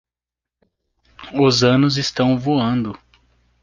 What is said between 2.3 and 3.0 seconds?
voando.